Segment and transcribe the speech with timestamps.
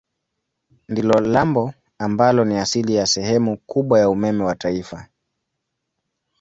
[0.89, 5.07] Ndilo lambo ambalo ni asili ya sehemu kubwa ya umeme wa taifa.